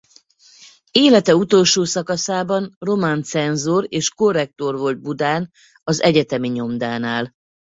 [0.91, 5.51] Élete utolsó szakaszában román cenzor és korrektor volt Budán
[5.83, 7.33] az egyetemi nyomdánál.